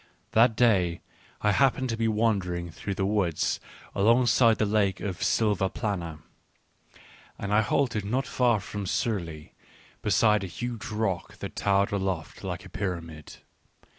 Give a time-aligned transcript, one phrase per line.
[0.31, 1.01] That day
[1.41, 3.59] I happened to be wandering through the woods
[3.93, 6.23] alongside of the Lake of Silvaplana,
[7.37, 9.51] and I halted not far from Surlei,
[10.01, 13.43] beside a huge rock that towered aloft like a pyramid.